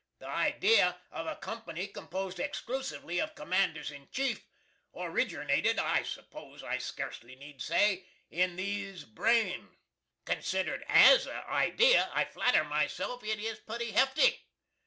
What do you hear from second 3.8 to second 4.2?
in